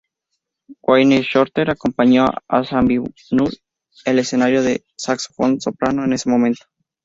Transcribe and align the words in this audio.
Wayne 0.81 1.21
Shorter 1.21 1.69
acompañó 1.69 2.25
a 2.47 2.63
Zawinul 2.63 3.11
en 3.33 3.53
el 4.11 4.17
escenario 4.17 4.63
en 4.63 4.83
saxofón 4.97 5.61
soprano 5.61 6.05
en 6.05 6.13
ese 6.13 6.27
momento. 6.27 6.65